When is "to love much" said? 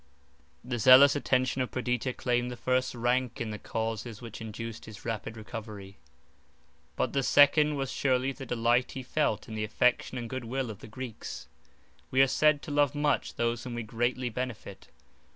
12.63-13.35